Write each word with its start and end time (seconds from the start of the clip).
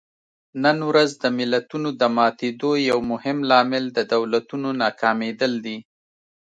نن 0.63 0.77
ورځ 0.89 1.09
د 1.23 1.25
ملتونو 1.39 1.89
د 2.01 2.03
ماتېدو 2.17 2.71
یو 2.89 2.99
مهم 3.11 3.37
لامل 3.51 3.83
د 3.97 3.99
دولتونو 4.13 4.69
ناکامېدل 4.83 5.53
دي. 5.65 5.77